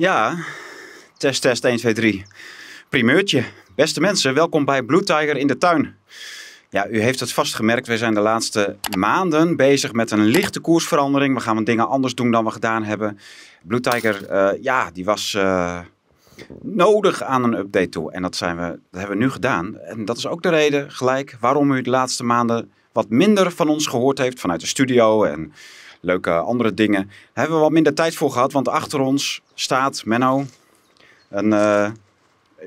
[0.00, 0.36] Ja,
[1.16, 2.24] test, test 1, 2, 3.
[2.88, 3.44] Primeurtje.
[3.74, 5.96] Beste mensen, welkom bij Blue Tiger in de tuin.
[6.70, 7.86] Ja, u heeft het vast gemerkt.
[7.86, 11.34] We zijn de laatste maanden bezig met een lichte koersverandering.
[11.34, 13.18] We gaan dingen anders doen dan we gedaan hebben.
[13.62, 15.80] Blue Tiger, uh, ja, die was uh,
[16.62, 18.12] nodig aan een update toe.
[18.12, 19.78] En dat, zijn we, dat hebben we nu gedaan.
[19.78, 23.68] En dat is ook de reden gelijk waarom u de laatste maanden wat minder van
[23.68, 25.52] ons gehoord heeft vanuit de studio en
[26.00, 27.02] leuke andere dingen.
[27.02, 30.44] Daar hebben we wat minder tijd voor gehad, want achter ons staat Menno.
[31.28, 31.90] Een, uh,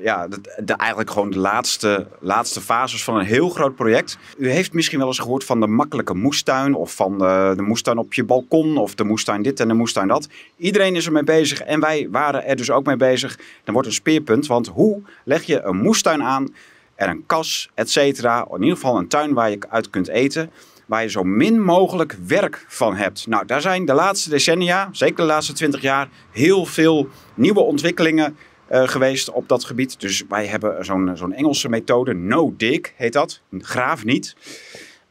[0.02, 0.28] ja,
[0.64, 4.18] de, eigenlijk gewoon de laatste, laatste fases van een heel groot project.
[4.38, 7.98] U heeft misschien wel eens gehoord van de makkelijke moestuin of van de, de moestuin
[7.98, 10.28] op je balkon of de moestuin dit en de moestuin dat.
[10.56, 13.38] Iedereen is ermee bezig en wij waren er dus ook mee bezig.
[13.64, 16.54] Dan wordt een speerpunt, want hoe leg je een moestuin aan
[16.94, 18.46] en een kas, et cetera.
[18.50, 20.50] In ieder geval een tuin waar je uit kunt eten
[20.86, 23.26] waar je zo min mogelijk werk van hebt.
[23.26, 28.36] Nou, daar zijn de laatste decennia, zeker de laatste twintig jaar, heel veel nieuwe ontwikkelingen
[28.70, 30.00] uh, geweest op dat gebied.
[30.00, 34.36] Dus wij hebben zo'n Engelse methode, no dig heet dat, graaf niet.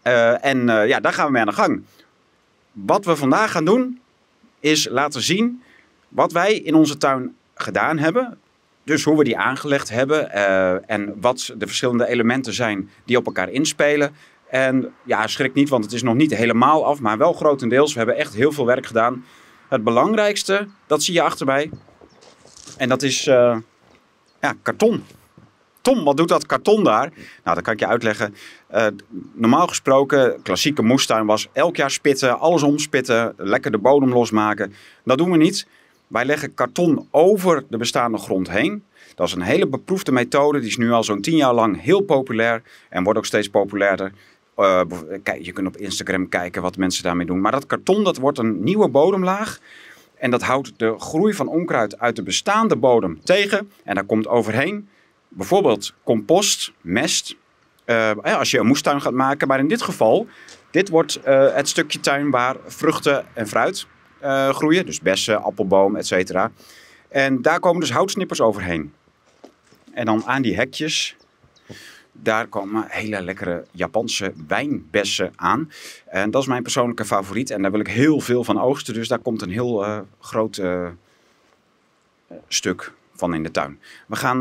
[0.03, 1.83] Uh, en uh, ja, daar gaan we mee aan de gang.
[2.71, 3.99] Wat we vandaag gaan doen,
[4.59, 5.63] is laten zien
[6.09, 8.37] wat wij in onze tuin gedaan hebben.
[8.83, 10.31] Dus hoe we die aangelegd hebben
[10.87, 14.15] en wat de verschillende elementen zijn die op elkaar inspelen.
[14.49, 17.91] En ja, schrik niet, want het is nog niet helemaal af, maar wel grotendeels.
[17.91, 19.25] We hebben echt heel veel werk gedaan.
[19.69, 21.69] Het belangrijkste, dat zie je achter mij.
[22.77, 23.57] En dat is uh,
[24.41, 25.03] ja, karton.
[25.81, 27.11] Tom, wat doet dat karton daar?
[27.43, 28.35] Nou, dat kan ik je uitleggen.
[28.73, 28.85] Uh,
[29.33, 34.73] normaal gesproken, klassieke moestuin was elk jaar spitten, alles omspitten, lekker de bodem losmaken.
[35.03, 35.67] Dat doen we niet.
[36.13, 38.83] Wij leggen karton over de bestaande grond heen.
[39.15, 40.59] Dat is een hele beproefde methode.
[40.59, 44.11] Die is nu al zo'n tien jaar lang heel populair en wordt ook steeds populairder.
[44.57, 44.81] Uh,
[45.41, 47.41] je kunt op Instagram kijken wat mensen daarmee doen.
[47.41, 49.59] Maar dat karton dat wordt een nieuwe bodemlaag.
[50.15, 53.71] En dat houdt de groei van onkruid uit de bestaande bodem tegen.
[53.83, 54.87] En daar komt overheen
[55.27, 57.35] bijvoorbeeld compost, mest.
[57.85, 59.47] Uh, als je een moestuin gaat maken.
[59.47, 60.27] Maar in dit geval,
[60.71, 61.19] dit wordt
[61.53, 63.87] het stukje tuin waar vruchten en fruit
[64.49, 64.85] groeien.
[64.85, 66.51] Dus bessen, appelboom, et cetera.
[67.09, 68.93] En daar komen dus houtsnippers overheen.
[69.93, 71.15] En dan aan die hekjes
[72.11, 75.71] daar komen hele lekkere Japanse wijnbessen aan.
[76.05, 77.49] En dat is mijn persoonlijke favoriet.
[77.49, 78.93] En daar wil ik heel veel van oogsten.
[78.93, 80.87] Dus daar komt een heel uh, groot uh,
[82.47, 83.79] stuk van in de tuin.
[84.07, 84.39] We gaan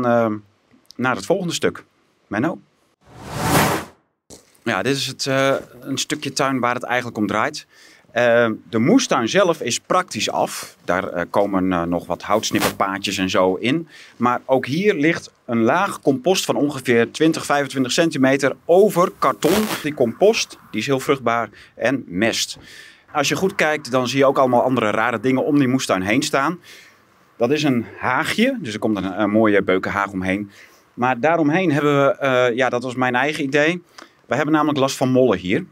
[0.95, 1.83] naar het volgende stuk.
[2.27, 2.59] Menno?
[4.63, 5.25] Ja, dit is het,
[5.79, 7.67] een stukje tuin waar het eigenlijk om draait.
[8.13, 10.77] Uh, de moestuin zelf is praktisch af.
[10.83, 13.87] Daar uh, komen uh, nog wat houtsnipperpaadjes en zo in.
[14.17, 19.65] Maar ook hier ligt een laag compost van ongeveer 20, 25 centimeter over karton.
[19.83, 22.57] Die compost die is heel vruchtbaar en mest.
[23.11, 26.01] Als je goed kijkt, dan zie je ook allemaal andere rare dingen om die moestuin
[26.01, 26.59] heen staan.
[27.37, 30.51] Dat is een haagje, dus er komt een, een mooie beukenhaag omheen.
[30.93, 33.83] Maar daaromheen hebben we, ja, dat was mijn eigen idee.
[34.25, 35.65] We hebben namelijk last van mollen hier.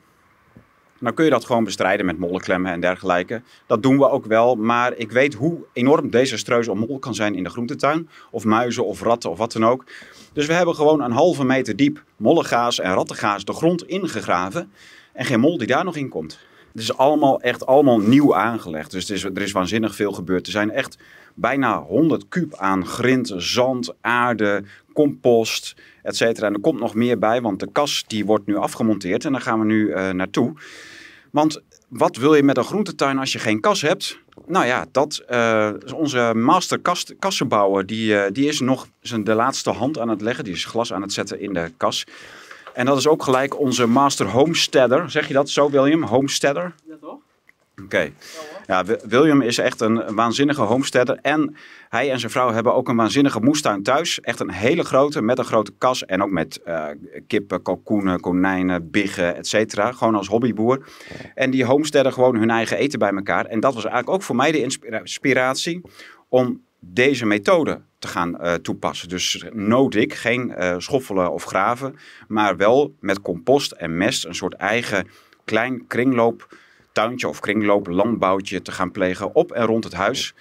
[1.01, 3.41] Dan kun je dat gewoon bestrijden met mollenklemmen en dergelijke.
[3.65, 7.35] Dat doen we ook wel, maar ik weet hoe enorm desastreus een mol kan zijn
[7.35, 8.09] in de groentetuin.
[8.31, 9.85] Of muizen of ratten of wat dan ook.
[10.33, 14.71] Dus we hebben gewoon een halve meter diep mollengaas en rattengaas de grond ingegraven.
[15.13, 16.39] En geen mol die daar nog in komt.
[16.71, 18.91] Het is allemaal echt allemaal nieuw aangelegd.
[18.91, 20.45] Dus is, er is waanzinnig veel gebeurd.
[20.45, 20.97] Er zijn echt
[21.33, 24.63] bijna 100 kuub aan grind, zand, aarde,
[24.93, 26.47] compost, et cetera.
[26.47, 29.25] En er komt nog meer bij, want de kas die wordt nu afgemonteerd.
[29.25, 30.53] En daar gaan we nu uh, naartoe.
[31.31, 34.19] Want wat wil je met een groentetuin als je geen kas hebt?
[34.47, 36.79] Nou ja, dat uh, onze master
[37.19, 40.43] kassenbouwer, die, uh, die is nog zijn de laatste hand aan het leggen.
[40.43, 42.05] Die is glas aan het zetten in de kas.
[42.73, 45.11] En dat is ook gelijk onze master homesteader.
[45.11, 46.03] Zeg je dat zo, William?
[46.03, 46.73] Homesteader?
[47.83, 48.11] Oké.
[48.67, 51.19] Ja, William is echt een waanzinnige homesteader.
[51.21, 51.55] En
[51.89, 54.19] hij en zijn vrouw hebben ook een waanzinnige moestuin thuis.
[54.19, 56.05] Echt een hele grote, met een grote kas.
[56.05, 56.85] En ook met uh,
[57.27, 59.91] kippen, kalkoenen, konijnen, biggen, et cetera.
[59.91, 60.87] Gewoon als hobbyboer.
[61.35, 63.45] En die homesteaden gewoon hun eigen eten bij elkaar.
[63.45, 64.61] En dat was eigenlijk ook voor mij de
[65.03, 65.81] inspiratie
[66.29, 69.09] om deze methode te gaan uh, toepassen.
[69.09, 71.95] Dus nood ik geen uh, schoffelen of graven,
[72.27, 75.07] maar wel met compost en mest een soort eigen
[75.45, 76.55] klein kringloop
[76.91, 80.33] tuintje of kringloop landbouwtje te gaan plegen op en rond het huis.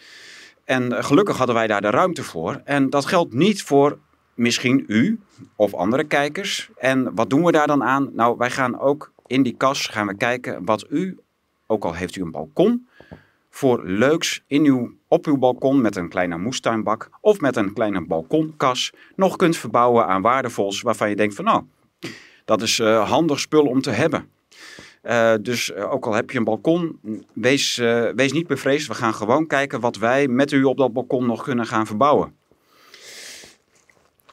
[0.65, 2.61] En gelukkig hadden wij daar de ruimte voor.
[2.65, 3.99] En dat geldt niet voor
[4.35, 5.21] misschien u
[5.57, 6.71] of andere kijkers.
[6.77, 8.11] En wat doen we daar dan aan?
[8.13, 11.19] Nou, wij gaan ook in die kas gaan we kijken wat u,
[11.67, 12.89] ook al heeft u een balkon,
[13.51, 18.07] voor leuks in uw, op uw balkon met een kleine moestuinbak of met een kleine
[18.07, 21.63] balkonkas nog kunt verbouwen aan waardevols waarvan je denkt van nou,
[22.45, 24.29] dat is uh, handig spul om te hebben.
[25.03, 27.01] Uh, dus ook al heb je een balkon,
[27.33, 27.77] wees,
[28.15, 28.87] wees niet bevreesd.
[28.87, 32.35] We gaan gewoon kijken wat wij met u op dat balkon nog kunnen gaan verbouwen.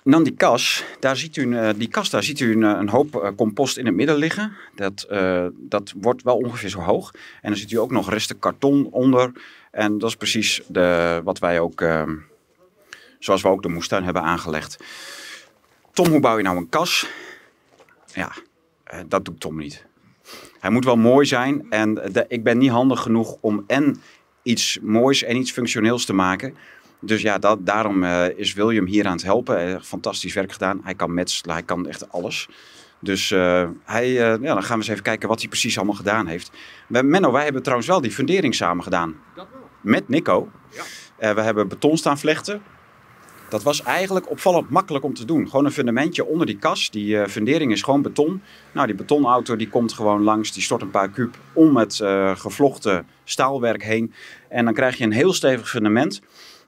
[0.03, 3.33] En dan die kas, daar ziet u, die kas, daar ziet u een, een hoop
[3.35, 4.53] compost in het midden liggen.
[4.75, 5.07] Dat,
[5.53, 7.11] dat wordt wel ongeveer zo hoog.
[7.41, 9.31] En dan ziet u ook nog resten karton onder.
[9.71, 12.15] En dat is precies de, wat wij ook, ehm,
[13.19, 14.77] zoals we ook de moestuin hebben aangelegd.
[15.91, 17.09] Tom, hoe bouw je nou een kas?
[18.13, 18.31] Ja,
[19.07, 19.86] dat doet Tom niet.
[20.59, 24.01] Hij moet wel mooi zijn en de, ik ben niet handig genoeg om en
[24.43, 26.55] iets moois en iets functioneels te maken.
[26.99, 29.69] Dus ja, dat, daarom uh, is William hier aan het helpen.
[29.69, 30.81] Uh, fantastisch werk gedaan.
[30.83, 32.49] Hij kan metselen, hij kan echt alles.
[32.99, 36.27] Dus uh, hij, ja, dan gaan we eens even kijken wat hij precies allemaal gedaan
[36.27, 36.51] heeft.
[36.87, 39.15] Menno, wij hebben trouwens wel die fundering samen gedaan.
[39.35, 39.69] Dat wel.
[39.81, 40.51] Met Nico.
[41.17, 41.33] Ja.
[41.33, 42.61] we hebben beton staan vlechten.
[43.49, 45.49] Dat was eigenlijk opvallend makkelijk om te doen.
[45.49, 46.89] Gewoon een fundamentje onder die kas.
[46.89, 48.41] Die fundering is gewoon beton.
[48.71, 50.51] Nou, die betonauto die komt gewoon langs.
[50.51, 51.95] Die stort een paar kuub om het
[52.35, 54.13] gevlochten staalwerk heen.
[54.49, 56.21] En dan krijg je een heel stevig fundament.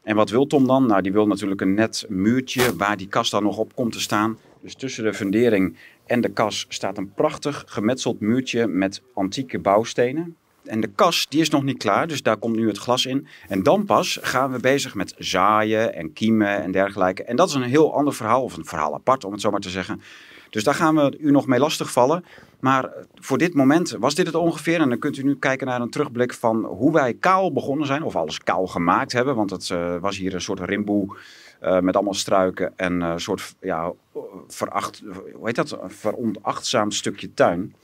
[0.04, 0.86] En wat wil Tom dan?
[0.86, 4.00] Nou, die wil natuurlijk een net muurtje waar die kas dan nog op komt te
[4.00, 4.38] staan.
[4.62, 10.36] Dus tussen de fundering en de kas staat een prachtig gemetseld muurtje met antieke bouwstenen.
[10.70, 13.28] En de kas die is nog niet klaar, dus daar komt nu het glas in.
[13.48, 17.24] En dan pas gaan we bezig met zaaien en kiemen en dergelijke.
[17.24, 19.60] En dat is een heel ander verhaal, of een verhaal apart om het zo maar
[19.60, 20.02] te zeggen.
[20.50, 22.26] Dus daar gaan we u nog mee lastigvallen.
[22.60, 24.82] Maar voor dit moment was dit het ongeveer.
[24.82, 28.04] En dan kunt u nu kijken naar een terugblik van hoe wij kaal begonnen zijn.
[28.04, 29.36] Of alles kaal gemaakt hebben.
[29.36, 31.18] Want het uh, was hier een soort rimboe
[31.64, 32.74] uh, met allemaal struiken.
[32.76, 33.92] En een soort ja,
[34.48, 35.78] veracht, hoe heet dat?
[36.88, 37.76] Stukje tuin.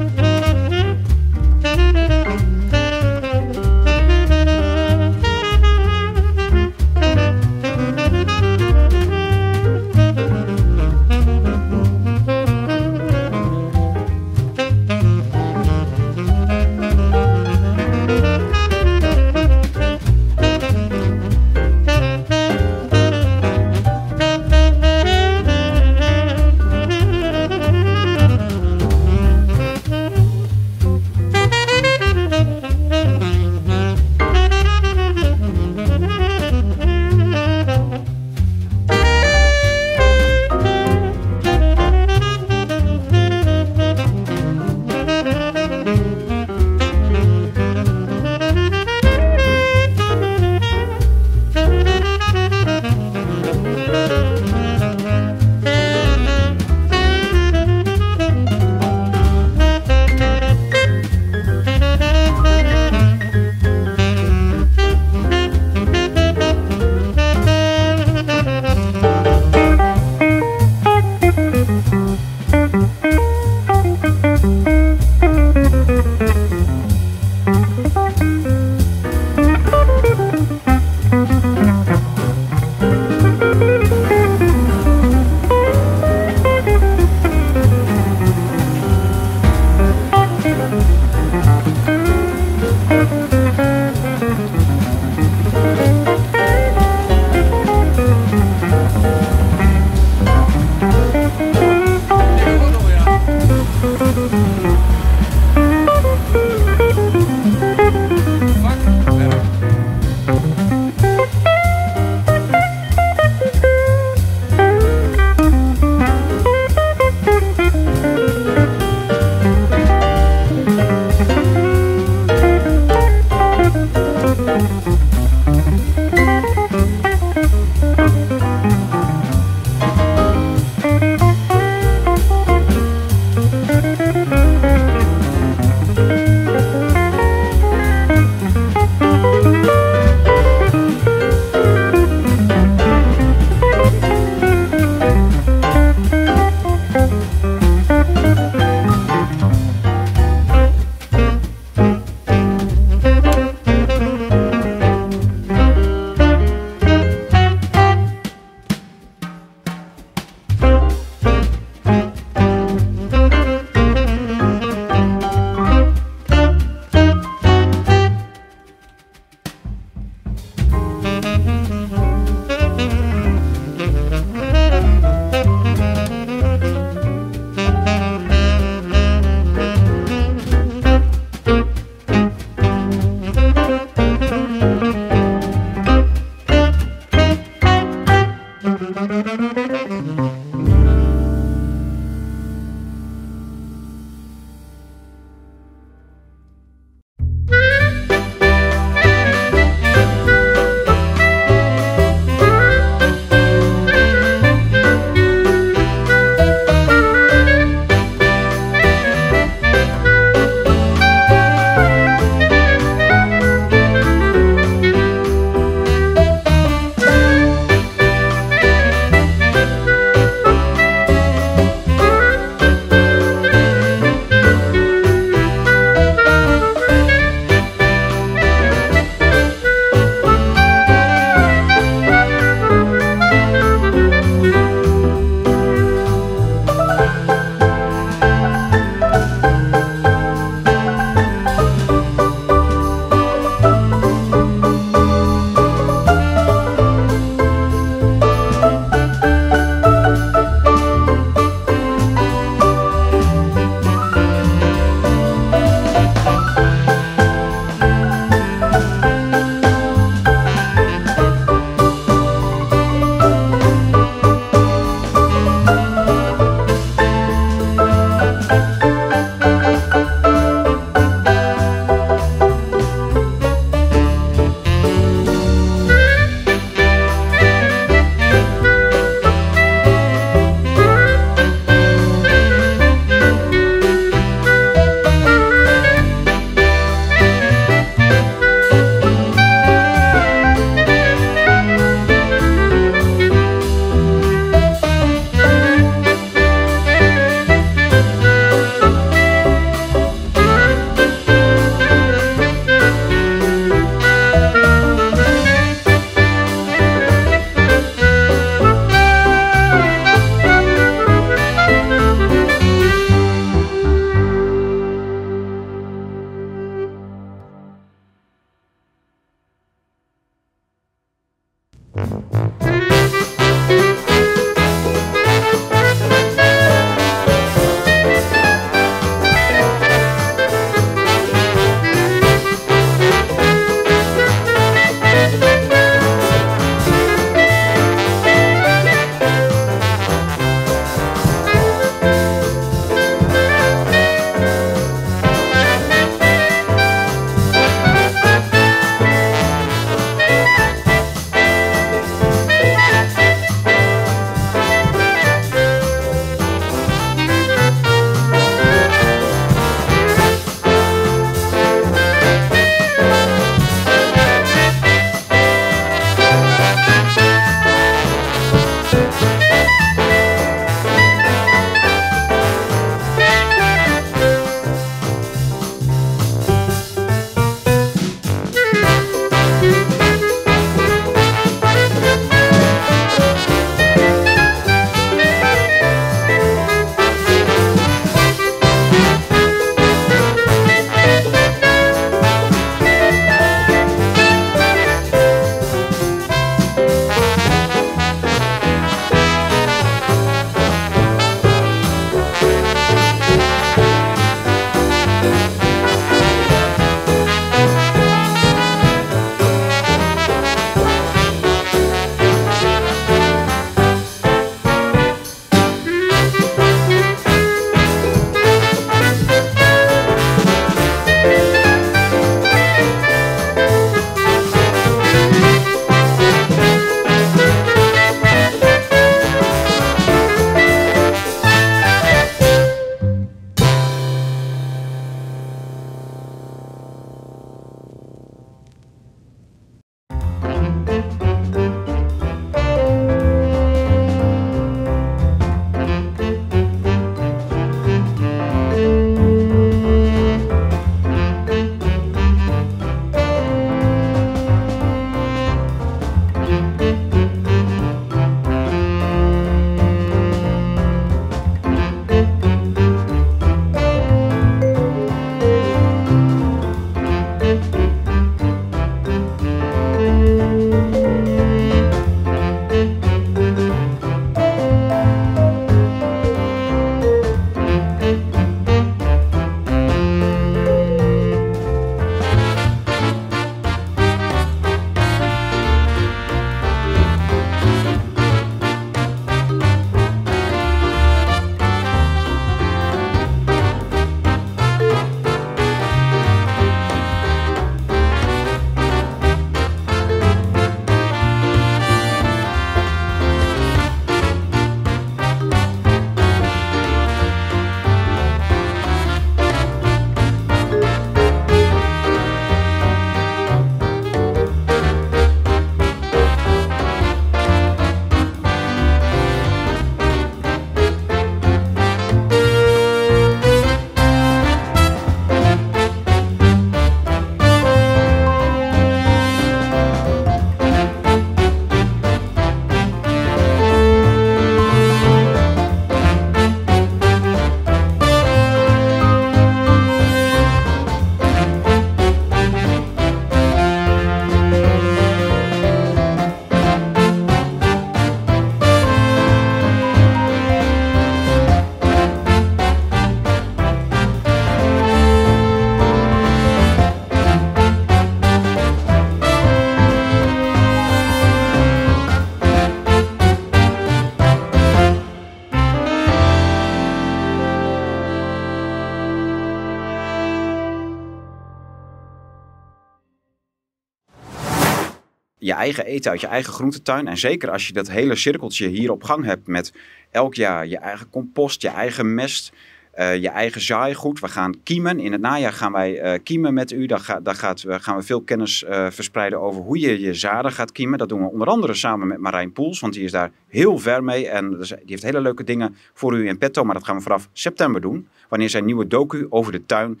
[575.54, 577.08] Eigen eten uit je eigen groentetuin.
[577.08, 579.72] En zeker als je dat hele cirkeltje hier op gang hebt met
[580.10, 582.52] elk jaar je eigen compost, je eigen mest,
[582.98, 584.20] uh, je eigen zaaigoed.
[584.20, 585.00] We gaan kiemen.
[585.00, 586.86] In het najaar gaan wij uh, kiemen met u.
[586.86, 587.34] Daar, daar
[587.80, 590.98] gaan we veel kennis uh, verspreiden over hoe je je zaden gaat kiemen.
[590.98, 594.04] Dat doen we onder andere samen met Marijn Poels, want die is daar heel ver
[594.04, 594.28] mee.
[594.28, 596.64] En die heeft hele leuke dingen voor u in petto.
[596.64, 598.08] Maar dat gaan we vanaf september doen.
[598.28, 600.00] Wanneer zijn nieuwe docu over de tuin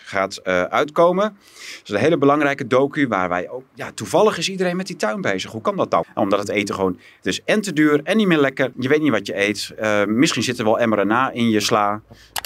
[0.00, 1.24] gaat uh, uitkomen.
[1.24, 3.62] Dat is een hele belangrijke docu waar wij ook...
[3.74, 5.50] Ja, toevallig is iedereen met die tuin bezig.
[5.50, 6.04] Hoe kan dat dan?
[6.14, 6.98] Omdat het eten gewoon...
[7.16, 8.72] Het is en te duur en niet meer lekker.
[8.78, 9.74] Je weet niet wat je eet.
[9.80, 12.00] Uh, misschien zit er wel mRNA in je sla.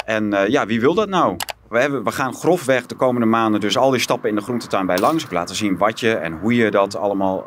[0.04, 1.36] En uh, ja, wie wil dat nou?
[1.68, 4.86] We, hebben, we gaan grofweg de komende maanden dus al die stappen in de groentetuin
[4.86, 5.24] bij langs.
[5.24, 7.46] Ik laten zien wat je en hoe je dat allemaal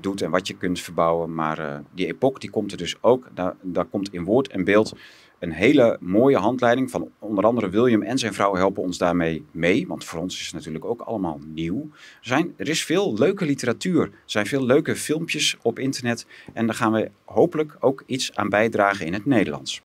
[0.00, 1.34] doet en wat je kunt verbouwen.
[1.34, 3.26] Maar die epoch die komt er dus ook.
[3.34, 4.92] Daar, daar komt in woord en beeld
[5.38, 9.86] een hele mooie handleiding van onder andere William en zijn vrouw helpen ons daarmee mee.
[9.86, 11.90] Want voor ons is het natuurlijk ook allemaal nieuw.
[11.92, 14.02] Er, zijn, er is veel leuke literatuur.
[14.02, 16.26] Er zijn veel leuke filmpjes op internet.
[16.52, 19.85] En daar gaan we hopelijk ook iets aan bijdragen in het Nederlands.